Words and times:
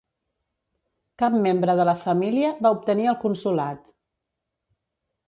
Cap 1.23 1.35
membre 1.43 1.75
de 1.79 1.85
la 1.89 1.95
família 2.05 2.49
va 2.67 2.71
obtenir 2.79 3.05
el 3.13 3.19
consolat. 3.25 3.93